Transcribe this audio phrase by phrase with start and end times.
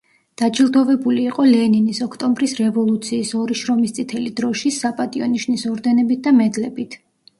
[0.41, 6.99] დაჯილდოვებული იყო ლენინის, ოქტომბრის რევოლუციის, ორი შრომის წითელი დროშის, საპატიო ნიშნის ორდენებით და მედლებით.